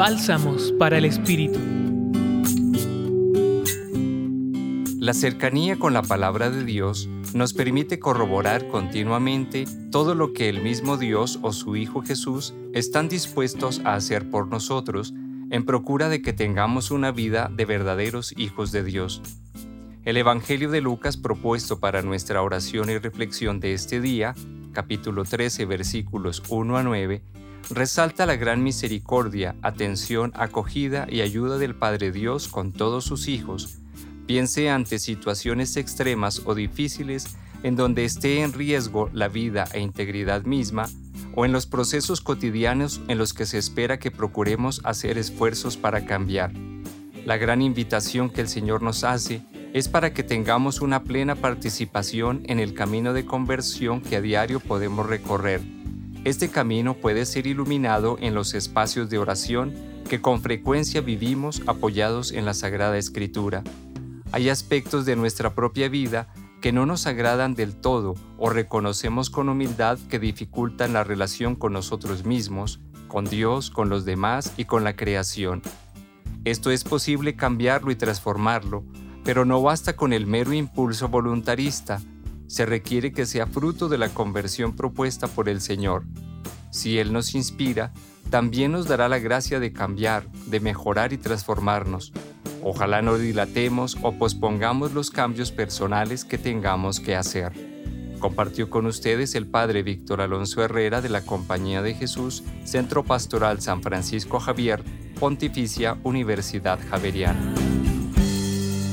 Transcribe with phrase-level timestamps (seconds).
[0.00, 1.58] Bálsamos para el Espíritu.
[4.98, 10.62] La cercanía con la palabra de Dios nos permite corroborar continuamente todo lo que el
[10.62, 15.12] mismo Dios o su Hijo Jesús están dispuestos a hacer por nosotros
[15.50, 19.20] en procura de que tengamos una vida de verdaderos hijos de Dios.
[20.06, 24.34] El Evangelio de Lucas propuesto para nuestra oración y reflexión de este día,
[24.72, 27.22] capítulo 13 versículos 1 a 9,
[27.68, 33.78] resalta la gran misericordia, atención, acogida y ayuda del Padre Dios con todos sus hijos,
[34.26, 40.44] piense ante situaciones extremas o difíciles en donde esté en riesgo la vida e integridad
[40.44, 40.88] misma,
[41.34, 46.04] o en los procesos cotidianos en los que se espera que procuremos hacer esfuerzos para
[46.04, 46.52] cambiar.
[47.24, 49.42] La gran invitación que el Señor nos hace
[49.72, 54.58] es para que tengamos una plena participación en el camino de conversión que a diario
[54.58, 55.60] podemos recorrer.
[56.24, 59.72] Este camino puede ser iluminado en los espacios de oración
[60.06, 63.64] que con frecuencia vivimos apoyados en la Sagrada Escritura.
[64.30, 66.28] Hay aspectos de nuestra propia vida
[66.60, 71.72] que no nos agradan del todo o reconocemos con humildad que dificultan la relación con
[71.72, 75.62] nosotros mismos, con Dios, con los demás y con la creación.
[76.44, 78.84] Esto es posible cambiarlo y transformarlo,
[79.24, 82.02] pero no basta con el mero impulso voluntarista,
[82.50, 86.02] se requiere que sea fruto de la conversión propuesta por el Señor.
[86.72, 87.92] Si Él nos inspira,
[88.28, 92.12] también nos dará la gracia de cambiar, de mejorar y transformarnos.
[92.64, 97.52] Ojalá no dilatemos o pospongamos los cambios personales que tengamos que hacer.
[98.18, 103.60] Compartió con ustedes el Padre Víctor Alonso Herrera de la Compañía de Jesús, Centro Pastoral
[103.60, 104.82] San Francisco Javier,
[105.20, 107.69] Pontificia Universidad Javeriana.